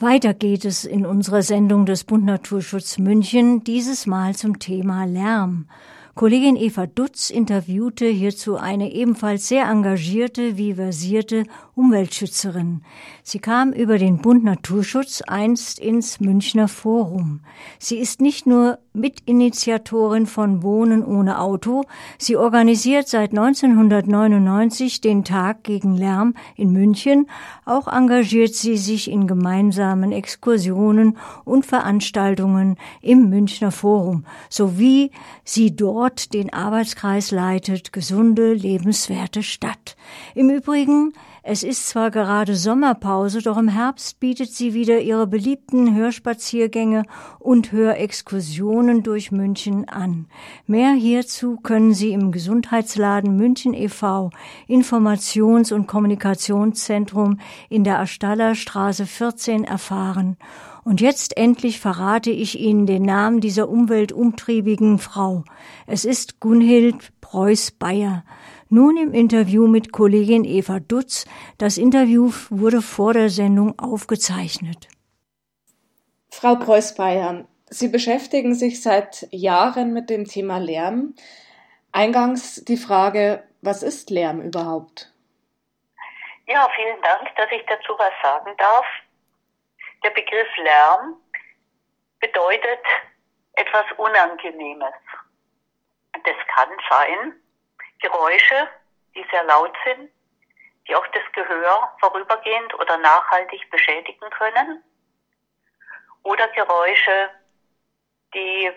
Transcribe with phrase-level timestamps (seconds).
[0.00, 5.66] Weiter geht es in unserer Sendung des Bund Naturschutz München, dieses Mal zum Thema Lärm.
[6.18, 11.44] Kollegin Eva Dutz interviewte hierzu eine ebenfalls sehr engagierte wie versierte
[11.76, 12.82] Umweltschützerin.
[13.22, 17.38] Sie kam über den Bund Naturschutz einst ins Münchner Forum.
[17.78, 21.84] Sie ist nicht nur Mitinitiatorin von Wohnen ohne Auto,
[22.18, 27.28] sie organisiert seit 1999 den Tag gegen Lärm in München,
[27.64, 35.12] auch engagiert sie sich in gemeinsamen Exkursionen und Veranstaltungen im Münchner Forum, sowie
[35.44, 39.96] sie dort den Arbeitskreis leitet Gesunde, lebenswerte Stadt.
[40.34, 41.12] Im Übrigen
[41.50, 47.04] es ist zwar gerade Sommerpause, doch im Herbst bietet sie wieder ihre beliebten Hörspaziergänge
[47.38, 50.26] und Hörexkursionen durch München an.
[50.66, 54.28] Mehr hierzu können Sie im Gesundheitsladen München e.V.
[54.68, 60.36] Informations- und Kommunikationszentrum in der Astallerstraße 14 erfahren.
[60.88, 65.44] Und jetzt endlich verrate ich Ihnen den Namen dieser umweltumtriebigen Frau.
[65.86, 68.24] Es ist Gunhild Preuß-Bayer.
[68.70, 71.26] Nun im Interview mit Kollegin Eva Dutz.
[71.58, 74.88] Das Interview wurde vor der Sendung aufgezeichnet.
[76.30, 81.14] Frau Preuß-Bayern, Sie beschäftigen sich seit Jahren mit dem Thema Lärm.
[81.92, 85.12] Eingangs die Frage, was ist Lärm überhaupt?
[86.46, 88.86] Ja, vielen Dank, dass ich dazu was sagen darf.
[90.04, 91.16] Der Begriff Lärm
[92.20, 92.84] bedeutet
[93.54, 94.94] etwas Unangenehmes.
[96.24, 97.40] Das kann sein,
[98.00, 98.68] Geräusche,
[99.14, 100.10] die sehr laut sind,
[100.86, 104.84] die auch das Gehör vorübergehend oder nachhaltig beschädigen können.
[106.22, 107.30] Oder Geräusche,
[108.34, 108.72] die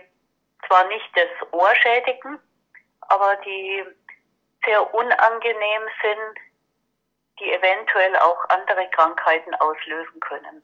[0.67, 2.39] zwar nicht das Ohr schädigen,
[3.01, 3.85] aber die
[4.65, 6.39] sehr unangenehm sind,
[7.39, 10.63] die eventuell auch andere Krankheiten auslösen können.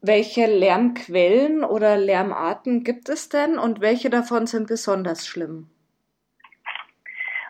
[0.00, 5.70] Welche Lärmquellen oder Lärmarten gibt es denn und welche davon sind besonders schlimm?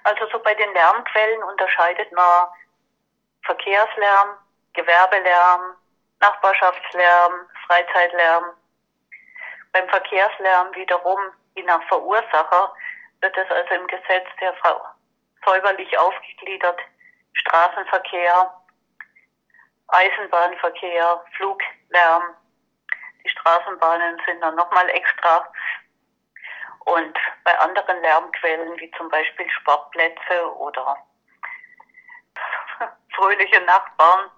[0.05, 2.49] Also so bei den Lärmquellen unterscheidet man
[3.43, 4.39] Verkehrslärm,
[4.73, 5.77] Gewerbelärm,
[6.21, 7.33] Nachbarschaftslärm,
[7.67, 8.45] Freizeitlärm.
[9.73, 11.19] Beim Verkehrslärm wiederum,
[11.57, 12.73] je nach Verursacher,
[13.21, 14.55] wird es also im Gesetz sehr
[15.45, 16.79] säuberlich aufgegliedert.
[17.35, 18.55] Straßenverkehr,
[19.89, 22.23] Eisenbahnverkehr, Fluglärm.
[23.25, 25.47] Die Straßenbahnen sind dann nochmal extra
[26.87, 30.97] und bei anderen Lärmquellen, wie zum Beispiel Sportplätze oder
[33.15, 34.31] fröhliche Nachbarn,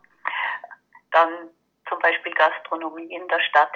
[1.10, 1.50] dann
[1.88, 3.72] zum Beispiel Gastronomie in der Stadt.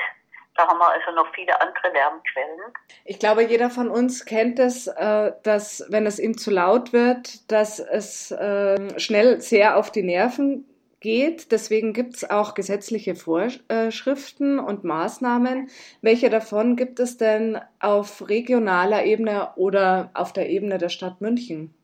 [0.54, 2.60] Da haben wir also noch viele andere Lärmquellen.
[3.04, 7.50] Ich glaube, jeder von uns kennt es, äh, dass wenn es ihm zu laut wird,
[7.50, 10.66] dass es ähm, schnell sehr auf die Nerven
[11.02, 11.52] geht.
[11.52, 15.70] Deswegen gibt es auch gesetzliche Vorschriften und Maßnahmen.
[16.00, 21.74] Welche davon gibt es denn auf regionaler Ebene oder auf der Ebene der Stadt München?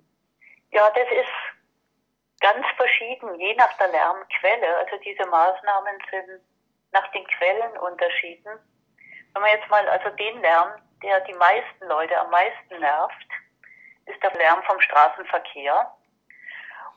[0.70, 4.76] Ja, das ist ganz verschieden, je nach der Lärmquelle.
[4.78, 6.40] Also diese Maßnahmen sind
[6.92, 8.58] nach den Quellen unterschieden.
[9.34, 10.70] Wenn man jetzt mal also den Lärm,
[11.02, 13.28] der die meisten Leute am meisten nervt,
[14.06, 15.92] ist der Lärm vom Straßenverkehr.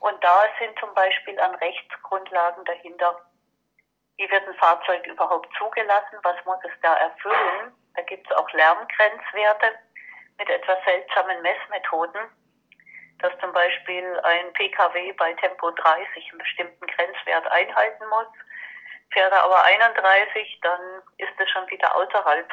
[0.02, 3.24] Und da sind zum Beispiel an Rechtsgrundlagen dahinter,
[4.16, 7.72] wie wird ein Fahrzeug überhaupt zugelassen, was muss es da erfüllen.
[7.94, 9.78] Da gibt es auch Lärmgrenzwerte
[10.38, 12.20] mit etwas seltsamen Messmethoden,
[13.20, 18.26] dass zum Beispiel ein Pkw bei Tempo 30 einen bestimmten Grenzwert einhalten muss.
[19.12, 22.50] Fährt er aber 31, dann ist es schon wieder außerhalb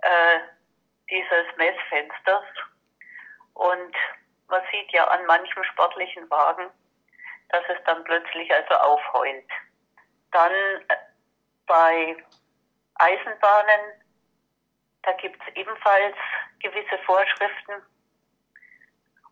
[0.00, 0.38] äh,
[1.10, 2.46] dieses Messfensters.
[3.52, 3.94] Und
[4.48, 6.70] man sieht ja an manchem sportlichen Wagen,
[7.50, 9.48] dass es dann plötzlich also aufheult.
[10.32, 10.96] Dann äh,
[11.66, 12.16] bei
[12.96, 14.02] Eisenbahnen,
[15.02, 16.16] da gibt es ebenfalls
[16.60, 17.82] gewisse Vorschriften.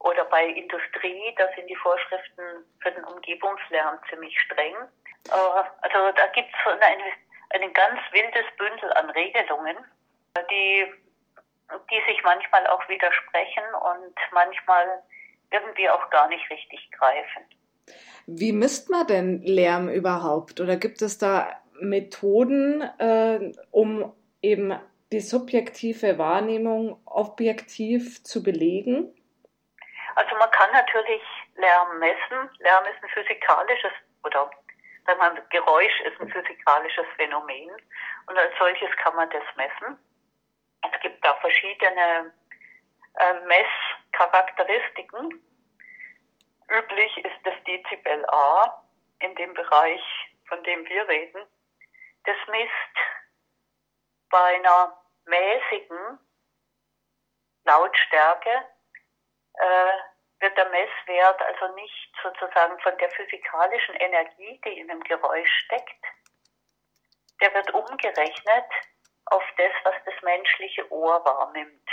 [0.01, 4.75] Oder bei Industrie, da sind die Vorschriften für den Umgebungslärm ziemlich streng.
[5.29, 9.77] Äh, also da gibt es ein, ein ganz wildes Bündel an Regelungen,
[10.51, 10.93] die
[11.91, 15.03] die sich manchmal auch widersprechen und manchmal
[15.51, 17.43] irgendwie auch gar nicht richtig greifen.
[18.27, 20.61] Wie misst man denn Lärm überhaupt?
[20.61, 24.79] Oder gibt es da Methoden, äh, um eben
[25.13, 29.15] die subjektive Wahrnehmung objektiv zu belegen?
[30.15, 31.23] Also man kann natürlich
[31.57, 32.51] Lärm messen.
[32.61, 33.93] Lärm ist ein physikalisches
[34.25, 34.51] oder
[35.07, 37.71] sagen wir mal, Geräusch ist ein physikalisches Phänomen
[38.27, 39.99] und als solches kann man das messen.
[40.83, 42.33] Es gibt da verschiedene
[43.15, 43.35] äh,
[44.13, 45.43] Messcharakteristiken.
[46.69, 48.83] Üblich ist das Dezibel A
[49.21, 50.03] in dem Bereich
[50.53, 51.47] von dem wir reden,
[52.25, 52.97] das misst
[54.29, 56.19] bei einer mäßigen
[57.65, 58.69] Lautstärke,
[59.55, 59.93] äh,
[60.41, 66.05] wird der Messwert also nicht sozusagen von der physikalischen Energie, die in dem Geräusch steckt,
[67.41, 68.67] der wird umgerechnet
[69.33, 71.89] auf das, was das menschliche Ohr wahrnimmt.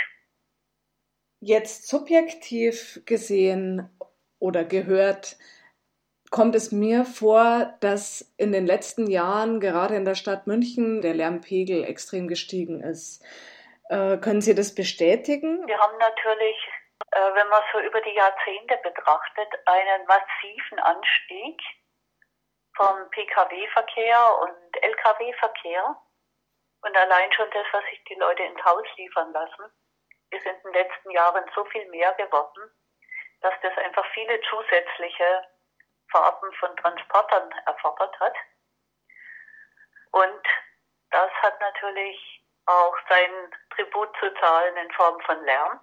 [1.40, 3.88] Jetzt subjektiv gesehen
[4.38, 5.36] oder gehört,
[6.30, 11.14] kommt es mir vor, dass in den letzten Jahren gerade in der Stadt München der
[11.14, 13.24] Lärmpegel extrem gestiegen ist.
[13.88, 15.66] Äh, können Sie das bestätigen?
[15.66, 16.56] Wir haben natürlich,
[17.10, 21.60] äh, wenn man so über die Jahrzehnte betrachtet, einen massiven Anstieg
[22.76, 25.96] vom Pkw-Verkehr und Lkw-Verkehr.
[26.82, 29.70] Und allein schon das, was sich die Leute ins Haus liefern lassen,
[30.30, 32.70] ist in den letzten Jahren so viel mehr geworden,
[33.40, 35.48] dass das einfach viele zusätzliche
[36.10, 38.34] Fahrten von Transportern erfordert hat.
[40.12, 40.46] Und
[41.10, 45.80] das hat natürlich auch sein Tribut zu zahlen in Form von Lärm.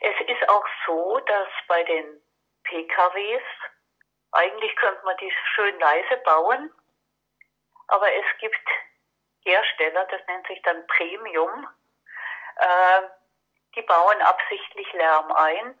[0.00, 2.22] Es ist auch so, dass bei den
[2.64, 3.42] PKWs,
[4.32, 6.72] eigentlich könnte man die schön leise bauen,
[7.88, 8.68] aber es gibt
[9.44, 11.68] Hersteller, das nennt sich dann Premium,
[12.56, 13.02] äh,
[13.74, 15.78] die bauen absichtlich Lärm ein.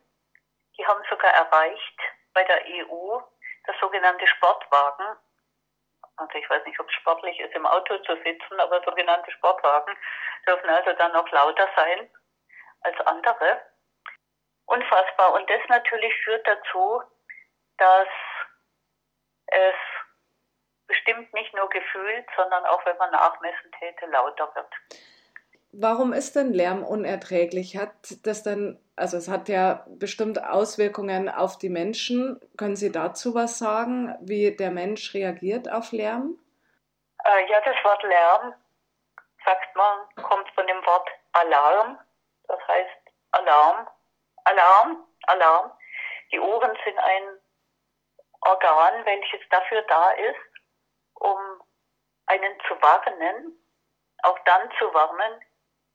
[0.76, 2.00] Die haben sogar erreicht
[2.32, 3.20] bei der EU
[3.66, 5.16] das sogenannte Sportwagen.
[6.16, 9.96] Also ich weiß nicht, ob es sportlich ist, im Auto zu sitzen, aber sogenannte Sportwagen
[10.46, 12.10] dürfen also dann noch lauter sein
[12.82, 13.60] als andere.
[14.66, 15.32] Unfassbar.
[15.32, 17.02] Und das natürlich führt dazu,
[17.78, 18.08] dass
[19.46, 19.74] es
[20.86, 25.00] bestimmt nicht nur gefühlt, sondern auch wenn man nachmessen täte, lauter wird.
[25.72, 27.76] Warum ist denn Lärm unerträglich?
[27.76, 27.92] Hat
[28.24, 32.40] das dann, also es hat ja bestimmt Auswirkungen auf die Menschen.
[32.56, 36.38] Können Sie dazu was sagen, wie der Mensch reagiert auf Lärm?
[37.24, 38.54] Äh, ja, das Wort Lärm,
[39.44, 41.98] sagt man, kommt von dem Wort Alarm.
[42.46, 43.88] Das heißt Alarm,
[44.44, 45.72] Alarm, Alarm.
[46.30, 47.22] Die Ohren sind ein
[48.42, 50.53] Organ, welches dafür da ist,
[52.34, 53.58] einen zu warnen,
[54.22, 55.44] auch dann zu warnen,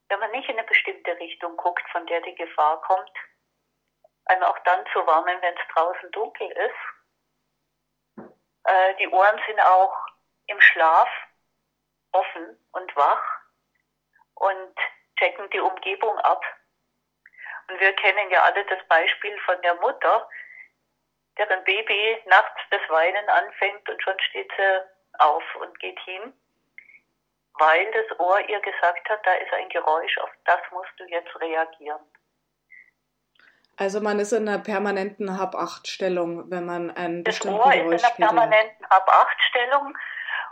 [0.07, 3.11] wenn man nicht in eine bestimmte Richtung guckt, von der die Gefahr kommt,
[4.25, 8.27] einem auch dann zu warnen, wenn es draußen dunkel ist.
[8.63, 9.95] Äh, die Ohren sind auch
[10.47, 11.09] im Schlaf
[12.11, 13.23] offen und wach
[14.35, 14.75] und
[15.17, 16.43] checken die Umgebung ab.
[17.67, 20.27] Und wir kennen ja alle das Beispiel von der Mutter,
[21.37, 26.33] deren Baby nachts das Weinen anfängt und schon steht sie auf und geht hin
[27.59, 31.39] weil das Ohr ihr gesagt hat, da ist ein Geräusch, auf das musst du jetzt
[31.39, 31.99] reagieren.
[33.77, 38.23] Also man ist in einer permanenten Hab-Acht-Stellung, wenn man ein das Ohr Geräusch ist in
[38.23, 39.97] einer permanenten Hab-Acht-Stellung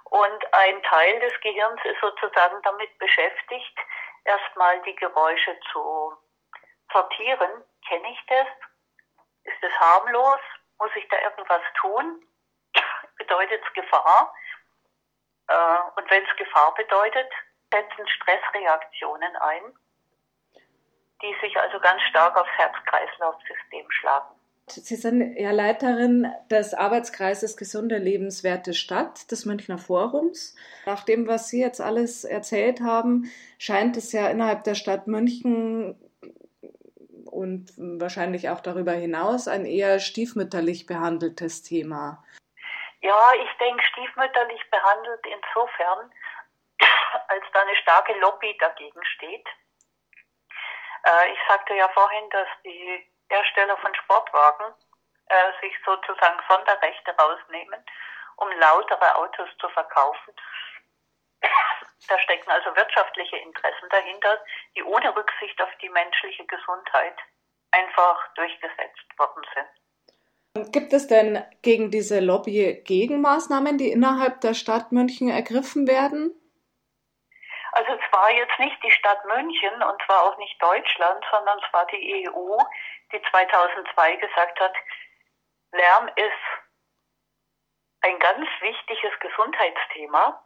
[0.05, 3.77] und ein Teil des Gehirns ist sozusagen damit beschäftigt,
[4.23, 6.13] erstmal die Geräusche zu
[6.93, 7.49] sortieren.
[7.87, 8.47] Kenne ich das?
[9.43, 10.39] Ist es harmlos?
[10.79, 12.21] Muss ich da irgendwas tun?
[13.17, 14.33] Bedeutet es Gefahr?
[15.47, 17.31] Äh, und wenn es Gefahr bedeutet,
[17.71, 19.61] setzen Stressreaktionen ein,
[21.21, 24.35] die sich also ganz stark aufs Herz-Kreislauf-System schlagen.
[24.69, 30.55] Sie sind ja Leiterin des Arbeitskreises Gesunde Lebenswerte Stadt des Münchner Forums.
[30.85, 35.97] Nach dem, was Sie jetzt alles erzählt haben, scheint es ja innerhalb der Stadt München
[37.25, 42.23] und wahrscheinlich auch darüber hinaus ein eher stiefmütterlich behandeltes Thema.
[43.07, 46.13] Ja, ich denke, stiefmütterlich behandelt insofern,
[47.29, 49.47] als da eine starke Lobby dagegen steht.
[51.05, 54.73] Äh, ich sagte ja vorhin, dass die Hersteller von Sportwagen
[55.27, 57.81] äh, sich sozusagen Sonderrechte rausnehmen,
[58.35, 60.35] um lautere Autos zu verkaufen.
[62.09, 64.43] Da stecken also wirtschaftliche Interessen dahinter,
[64.75, 67.17] die ohne Rücksicht auf die menschliche Gesundheit
[67.71, 69.86] einfach durchgesetzt worden sind.
[70.71, 76.33] Gibt es denn gegen diese Lobby Gegenmaßnahmen, die innerhalb der Stadt München ergriffen werden?
[77.73, 81.73] Also es war jetzt nicht die Stadt München und zwar auch nicht Deutschland, sondern es
[81.73, 82.57] war die EU,
[83.11, 84.73] die 2002 gesagt hat,
[85.71, 86.43] Lärm ist
[88.01, 90.43] ein ganz wichtiges Gesundheitsthema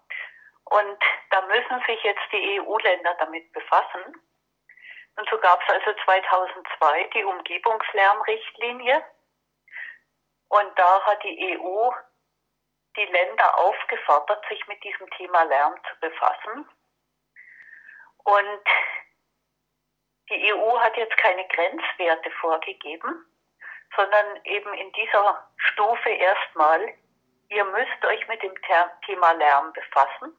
[0.65, 0.97] und
[1.29, 4.19] da müssen sich jetzt die EU-Länder damit befassen.
[5.17, 9.03] Und so gab es also 2002 die Umgebungslärmrichtlinie,
[10.51, 11.89] und da hat die EU
[12.97, 16.69] die Länder aufgefordert, sich mit diesem Thema Lärm zu befassen.
[18.23, 18.63] Und
[20.29, 23.25] die EU hat jetzt keine Grenzwerte vorgegeben,
[23.95, 26.93] sondern eben in dieser Stufe erstmal
[27.51, 28.53] ihr müsst euch mit dem
[29.05, 30.35] Thema Lärm befassen.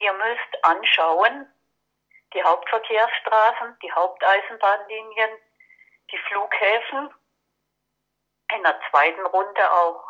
[0.00, 1.50] Ihr müsst anschauen,
[2.34, 5.30] die Hauptverkehrsstraßen, die Haupteisenbahnlinien,
[6.10, 7.10] die Flughäfen,
[8.54, 10.04] in der zweiten Runde auch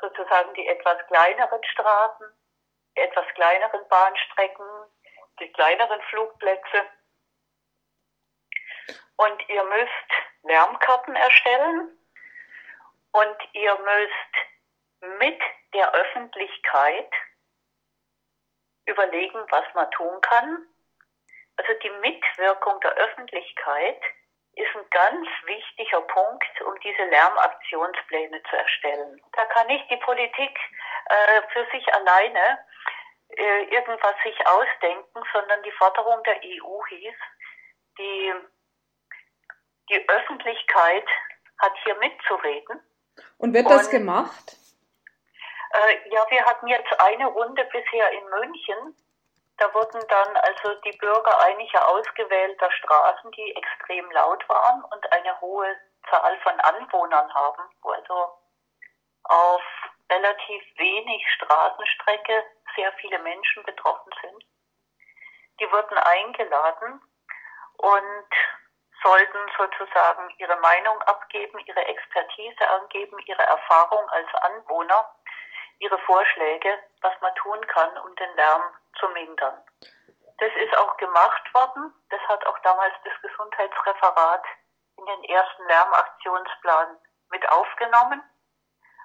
[0.00, 2.26] sozusagen die etwas kleineren Straßen,
[2.96, 4.66] die etwas kleineren Bahnstrecken,
[5.40, 6.84] die kleineren Flugplätze.
[9.16, 10.10] Und ihr müsst
[10.42, 11.98] Lärmkarten erstellen
[13.12, 15.40] und ihr müsst mit
[15.72, 17.10] der Öffentlichkeit
[18.86, 20.66] überlegen, was man tun kann.
[21.56, 24.00] Also die Mitwirkung der Öffentlichkeit
[24.56, 29.20] ist ein ganz wichtiger Punkt, um diese Lärmaktionspläne zu erstellen.
[29.32, 30.58] Da kann nicht die Politik
[31.08, 32.58] äh, für sich alleine
[33.28, 37.14] äh, irgendwas sich ausdenken, sondern die Forderung der EU hieß,
[37.98, 38.32] die,
[39.90, 41.06] die Öffentlichkeit
[41.58, 42.80] hat hier mitzureden.
[43.38, 44.56] Und wird das Und, gemacht?
[45.70, 48.96] Äh, ja, wir hatten jetzt eine Runde bisher in München
[49.58, 55.40] da wurden dann also die Bürger einiger ausgewählter Straßen, die extrem laut waren und eine
[55.40, 55.76] hohe
[56.10, 58.38] Zahl von Anwohnern haben, wo also
[59.24, 59.62] auf
[60.10, 62.44] relativ wenig Straßenstrecke
[62.76, 64.44] sehr viele Menschen betroffen sind.
[65.58, 67.00] Die wurden eingeladen
[67.78, 68.28] und
[69.02, 75.15] sollten sozusagen ihre Meinung abgeben, ihre Expertise angeben, ihre Erfahrung als Anwohner,
[75.78, 78.62] ihre Vorschläge, was man tun kann, um den Lärm
[78.98, 79.62] zu mindern.
[80.38, 81.92] Das ist auch gemacht worden.
[82.10, 84.44] Das hat auch damals das Gesundheitsreferat
[84.98, 86.98] in den ersten Lärmaktionsplan
[87.30, 88.22] mit aufgenommen.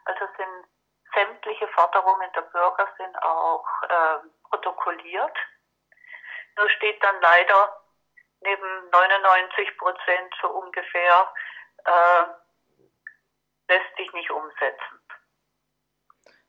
[0.06, 0.66] Also sind
[1.14, 5.38] sämtliche Forderungen der Bürger sind auch äh, protokolliert.
[6.58, 7.82] Nur steht dann leider
[8.42, 11.34] neben 99 Prozent so ungefähr,
[11.86, 12.24] äh,
[13.68, 15.01] lässt sich nicht umsetzen.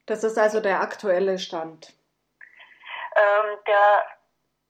[0.06, 1.92] Das ist also der aktuelle Stand.
[3.14, 4.06] Ähm, der,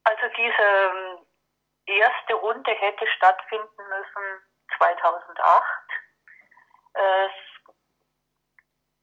[0.05, 1.27] also diese ähm,
[1.87, 4.43] erste Runde hätte stattfinden müssen
[4.79, 5.65] 2008.
[6.95, 7.33] Es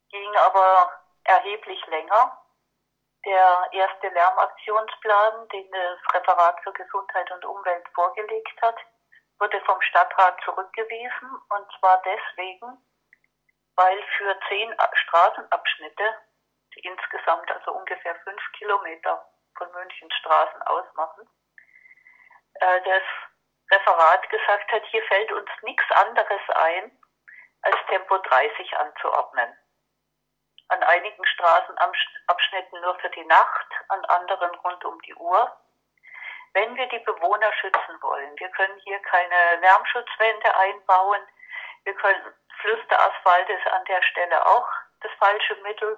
[0.09, 0.91] ging aber
[1.23, 2.37] erheblich länger.
[3.25, 8.77] Der erste Lärmaktionsplan, den das Referat für Gesundheit und Umwelt vorgelegt hat,
[9.39, 12.77] wurde vom Stadtrat zurückgewiesen und zwar deswegen,
[13.79, 16.13] weil für zehn Straßenabschnitte
[16.75, 19.25] die insgesamt also ungefähr fünf Kilometer
[19.57, 21.29] von München Straßen ausmachen,
[22.55, 23.03] äh, das
[23.71, 26.91] Referat gesagt hat, hier fällt uns nichts anderes ein,
[27.61, 29.57] als Tempo 30 anzuordnen.
[30.67, 35.57] An einigen Straßenabschnitten nur für die Nacht, an anderen rund um die Uhr.
[36.53, 41.21] Wenn wir die Bewohner schützen wollen, wir können hier keine Lärmschutzwände einbauen,
[41.85, 44.67] wir können Flüsterasphalt ist an der Stelle auch
[45.01, 45.97] das falsche Mittel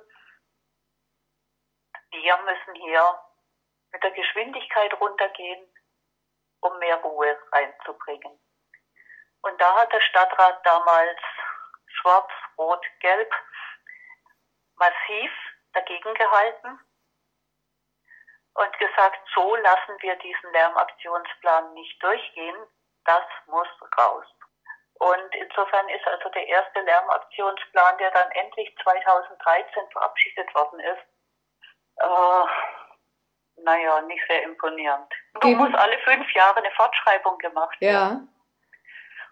[2.11, 3.19] wir müssen hier
[3.91, 5.73] mit der Geschwindigkeit runtergehen,
[6.61, 8.39] um mehr Ruhe reinzubringen.
[9.41, 11.19] Und da hat der Stadtrat damals
[11.87, 13.33] schwarz, rot, gelb
[14.75, 15.31] massiv
[15.73, 16.79] dagegen gehalten
[18.53, 22.67] und gesagt, so lassen wir diesen Lärmaktionsplan nicht durchgehen,
[23.05, 24.25] das muss raus.
[25.01, 31.01] Und insofern ist also der erste Lärmaktionsplan, der dann endlich 2013 verabschiedet worden ist,
[31.95, 32.45] äh,
[33.63, 35.11] naja, nicht sehr imponierend.
[35.33, 35.57] Du Geben.
[35.57, 38.29] musst alle fünf Jahre eine Fortschreibung gemacht werden.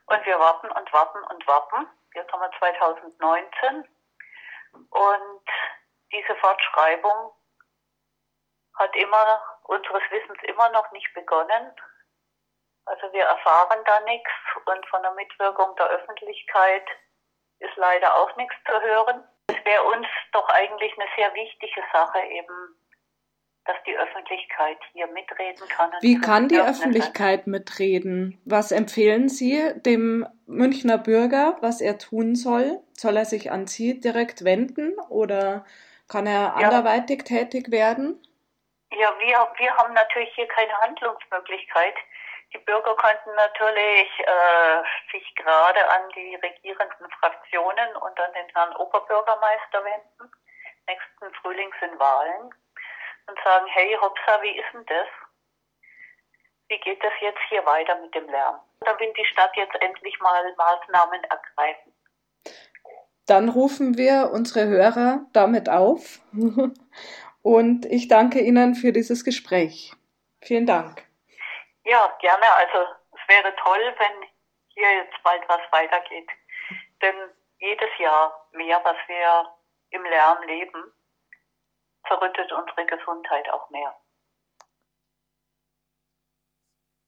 [0.07, 0.15] Ja.
[0.15, 1.87] Und wir warten und warten und warten.
[2.15, 3.87] Jetzt haben wir 2019.
[4.89, 5.45] Und
[6.11, 7.31] diese Fortschreibung
[8.73, 11.75] hat immer, unseres Wissens immer noch nicht begonnen.
[12.89, 14.31] Also wir erfahren da nichts
[14.65, 16.85] und von der Mitwirkung der Öffentlichkeit
[17.59, 19.23] ist leider auch nichts zu hören.
[19.45, 22.75] Es wäre uns doch eigentlich eine sehr wichtige Sache eben,
[23.65, 25.91] dass die Öffentlichkeit hier mitreden kann.
[26.01, 28.41] Wie kann die Öffentlichkeit mitreden?
[28.45, 32.81] Was empfehlen Sie dem Münchner Bürger, was er tun soll?
[32.97, 35.63] Soll er sich an Sie direkt wenden oder
[36.07, 37.37] kann er anderweitig ja.
[37.37, 38.19] tätig werden?
[38.91, 41.93] Ja, wir, wir haben natürlich hier keine Handlungsmöglichkeit.
[42.53, 48.75] Die Bürger könnten natürlich äh, sich gerade an die regierenden Fraktionen und an den Herrn
[48.77, 50.31] Oberbürgermeister wenden.
[50.87, 52.53] Nächsten Frühling sind Wahlen
[53.27, 55.07] und sagen, hey Hopsa, wie ist denn das?
[56.69, 58.59] Wie geht das jetzt hier weiter mit dem Lärm?
[58.81, 61.93] Da will die Stadt jetzt endlich mal Maßnahmen ergreifen.
[63.27, 66.19] Dann rufen wir unsere Hörer damit auf.
[67.41, 69.93] Und ich danke Ihnen für dieses Gespräch.
[70.41, 71.08] Vielen Dank.
[71.89, 72.53] Ja, gerne.
[72.53, 74.29] Also es wäre toll, wenn
[74.67, 76.29] hier jetzt bald was weitergeht.
[77.01, 77.15] Denn
[77.57, 79.55] jedes Jahr mehr, was wir
[79.89, 80.93] im Lärm leben,
[82.07, 83.95] zerrüttet unsere Gesundheit auch mehr.